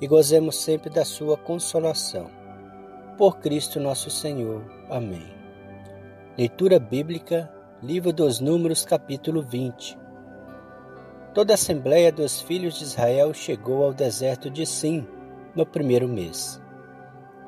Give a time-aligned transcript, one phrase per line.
[0.00, 2.30] e gozemos sempre da sua consolação.
[3.16, 4.62] Por Cristo nosso Senhor.
[4.88, 5.26] Amém.
[6.36, 7.52] Leitura bíblica,
[7.82, 9.98] Livro dos Números, capítulo 20.
[11.34, 15.06] Toda a assembleia dos filhos de Israel chegou ao deserto de Sim
[15.54, 16.62] no primeiro mês.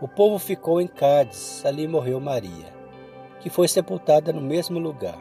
[0.00, 2.74] O povo ficou em Cádiz, ali morreu Maria,
[3.40, 5.18] que foi sepultada no mesmo lugar.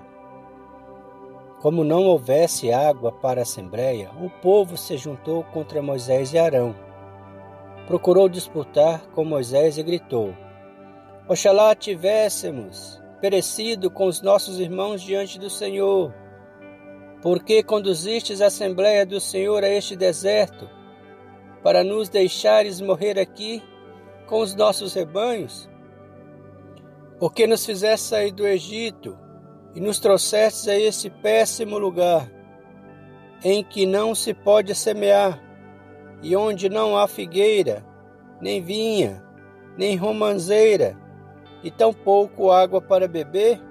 [1.61, 6.88] Como não houvesse água para a assembleia, o povo se juntou contra Moisés e Arão
[7.89, 10.35] procurou disputar com Moisés e gritou:
[11.27, 16.13] Oxalá tivéssemos perecido com os nossos irmãos diante do Senhor.
[17.19, 20.69] Por que conduzistes a Assembleia do Senhor a este deserto,
[21.63, 23.61] para nos deixares morrer aqui
[24.27, 25.67] com os nossos rebanhos?
[27.17, 29.17] Por que nos fizeste sair do Egito
[29.73, 32.31] e nos trouxestes a esse péssimo lugar,
[33.43, 35.48] em que não se pode semear,
[36.21, 37.85] e onde não há figueira,
[38.41, 39.23] nem vinha,
[39.77, 40.97] nem romanceira,
[41.63, 43.61] e tampouco água para beber?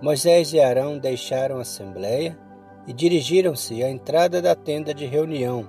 [0.00, 2.38] Moisés e Arão deixaram a assembleia
[2.86, 5.68] e dirigiram-se à entrada da tenda de reunião,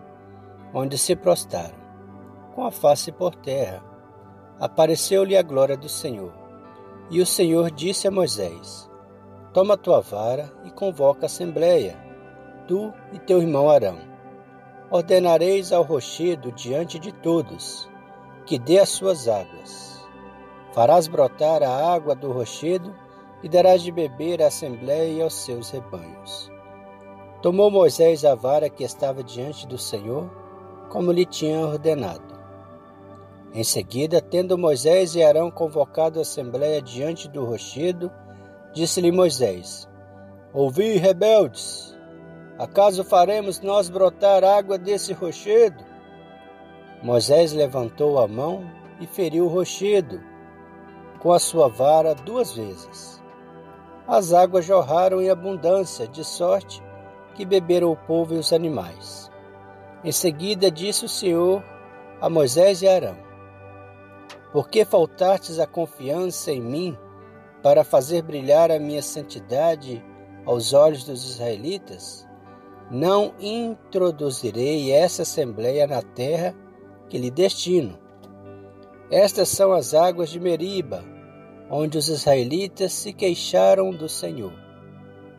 [0.73, 1.77] onde se prostaram,
[2.53, 3.83] com a face por terra.
[4.59, 6.33] Apareceu-lhe a glória do Senhor.
[7.09, 8.89] E o Senhor disse a Moisés:
[9.53, 11.95] Toma tua vara e convoca a assembleia,
[12.67, 14.16] tu e teu irmão Arão
[14.89, 17.89] ordenareis ao rochedo diante de todos,
[18.45, 20.05] que dê as suas águas.
[20.73, 22.95] Farás brotar a água do rochedo
[23.43, 26.51] e darás de beber à assembléia e aos seus rebanhos.
[27.41, 30.29] Tomou Moisés a vara que estava diante do Senhor,
[30.89, 32.37] como lhe tinha ordenado.
[33.53, 38.11] Em seguida, tendo Moisés e Arão convocado a assembléia diante do rochedo,
[38.73, 39.87] disse-lhe Moisés:
[40.53, 41.96] Ouvi, rebeldes,
[42.59, 45.85] Acaso faremos nós brotar água desse rochedo?
[47.03, 48.63] Moisés levantou a mão
[48.99, 50.19] e feriu o rochedo
[51.19, 53.21] com a sua vara duas vezes.
[54.07, 56.81] As águas jorraram em abundância, de sorte
[57.35, 59.29] que beberam o povo e os animais.
[60.03, 61.63] Em seguida disse o Senhor
[62.19, 63.17] a Moisés e Arão:
[64.51, 66.97] Por que faltastes a confiança em mim
[67.61, 70.03] para fazer brilhar a minha santidade
[70.45, 72.26] aos olhos dos israelitas?
[72.89, 76.55] Não introduzirei essa assembleia na terra
[77.09, 77.97] que lhe destino.
[79.11, 81.03] Estas são as águas de Meriba,
[81.69, 84.53] onde os israelitas se queixaram do Senhor,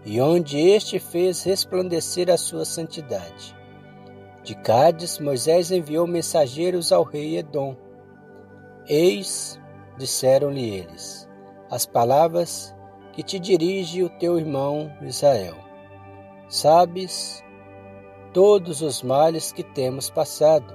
[0.04, 3.56] e onde este fez resplandecer a sua santidade.
[4.42, 7.76] De Cádiz, Moisés enviou mensageiros ao rei Edom.
[8.86, 9.60] Eis,
[9.98, 11.28] disseram-lhe eles,
[11.70, 12.74] as palavras
[13.12, 15.67] que te dirige o teu irmão Israel.
[16.48, 17.44] Sabes
[18.32, 20.74] todos os males que temos passado.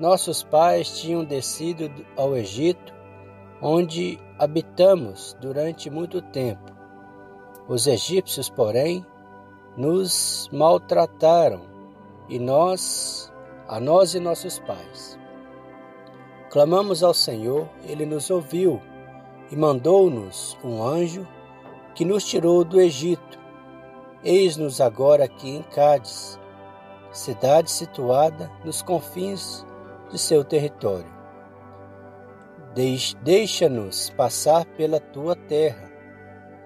[0.00, 2.92] Nossos pais tinham descido ao Egito,
[3.62, 6.72] onde habitamos durante muito tempo.
[7.68, 9.06] Os egípcios, porém,
[9.76, 11.62] nos maltrataram
[12.28, 13.32] e nós,
[13.68, 15.16] a nós e nossos pais.
[16.50, 18.82] Clamamos ao Senhor, ele nos ouviu
[19.48, 21.24] e mandou-nos um anjo
[21.94, 23.37] que nos tirou do Egito
[24.30, 26.38] Eis-nos agora aqui em Cádiz,
[27.10, 29.64] cidade situada nos confins
[30.10, 31.10] de seu território.
[33.22, 35.90] Deixa-nos passar pela tua terra.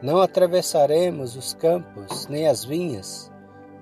[0.03, 3.31] Não atravessaremos os campos nem as vinhas,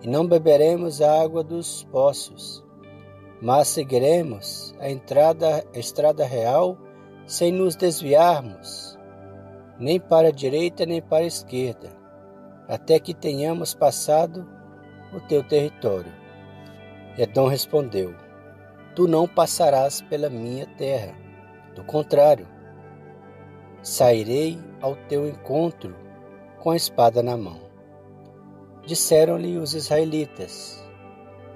[0.02, 2.62] e não beberemos a água dos poços,
[3.40, 6.76] mas seguiremos a entrada, a estrada real
[7.26, 8.99] sem nos desviarmos,
[9.78, 11.99] nem para a direita nem para a esquerda
[12.70, 14.46] até que tenhamos passado
[15.12, 16.12] o teu território.
[17.19, 18.14] Edom respondeu:
[18.94, 21.12] Tu não passarás pela minha terra.
[21.75, 22.46] Do contrário,
[23.82, 25.96] sairei ao teu encontro
[26.61, 27.61] com a espada na mão.
[28.87, 30.81] Disseram-lhe os israelitas: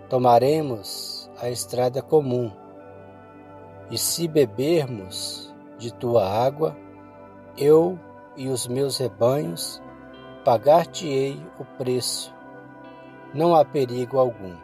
[0.08, 2.50] Tomaremos a estrada comum,
[3.88, 6.76] e se bebermos de tua água,
[7.56, 7.96] eu
[8.36, 9.80] e os meus rebanhos
[10.44, 12.34] pagar-te-ei o preço.
[13.32, 14.54] Não há perigo algum.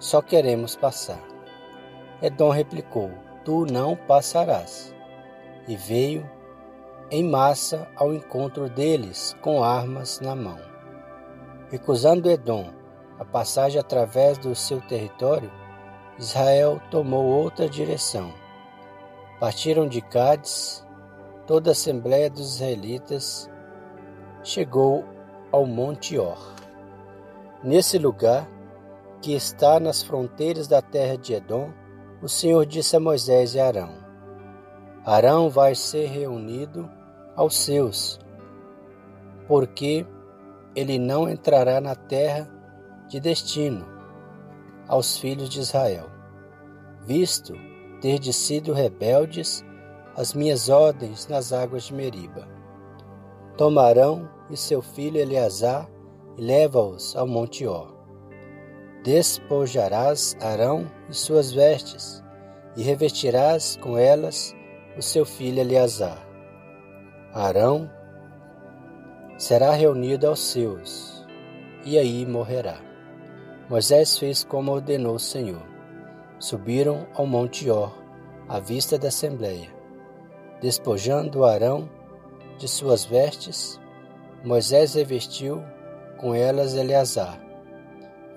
[0.00, 1.22] Só queremos passar.
[2.20, 3.10] Edom replicou:
[3.44, 4.92] Tu não passarás.
[5.68, 6.28] E veio
[7.10, 10.58] em massa ao encontro deles com armas na mão.
[11.70, 12.72] Recusando Edom
[13.18, 15.50] a passagem através do seu território,
[16.18, 18.32] Israel tomou outra direção.
[19.38, 20.84] Partiram de Cádiz,
[21.46, 23.50] toda a assembleia dos israelitas
[24.46, 25.04] chegou
[25.50, 26.38] ao Monte Or.
[27.64, 28.48] Nesse lugar,
[29.20, 31.72] que está nas fronteiras da terra de Edom,
[32.22, 33.94] o Senhor disse a Moisés e Arão:
[35.04, 36.88] Arão vai ser reunido
[37.34, 38.20] aos seus,
[39.48, 40.06] porque
[40.76, 42.48] ele não entrará na terra
[43.08, 43.84] de destino
[44.86, 46.06] aos filhos de Israel,
[47.04, 47.52] visto
[48.00, 49.64] ter sido rebeldes
[50.16, 52.46] as minhas ordens nas águas de Meriba.
[53.56, 55.88] Tomarão e seu filho Eleazar
[56.36, 57.86] e leva-os ao Monte Ó.
[59.02, 62.22] Despojarás Arão e suas vestes,
[62.76, 64.54] e revestirás com elas
[64.96, 66.26] o seu filho Eleazar.
[67.32, 67.90] Arão
[69.38, 71.26] será reunido aos seus,
[71.84, 72.80] e aí morrerá.
[73.68, 75.62] Moisés fez como ordenou o Senhor.
[76.38, 77.92] Subiram ao Monte Or,
[78.48, 79.74] à vista da assembleia.
[80.60, 81.88] Despojando Arão
[82.58, 83.80] de suas vestes,
[84.46, 85.60] Moisés revestiu
[86.18, 87.36] com elas Eleazar,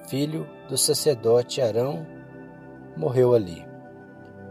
[0.07, 2.03] filho do sacerdote Arão,
[2.97, 3.63] morreu ali,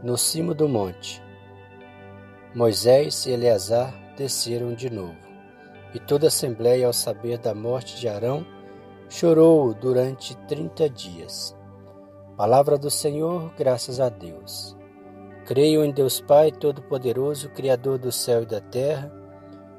[0.01, 1.21] no cimo do monte.
[2.55, 5.17] Moisés e Eleazar desceram de novo,
[5.93, 8.47] e toda a assembleia, ao saber da morte de Arão,
[9.09, 11.57] chorou durante trinta dias.
[12.37, 14.77] Palavra do Senhor, graças a Deus.
[15.45, 19.18] Creio em Deus Pai Todo-Poderoso, Criador do céu e da terra,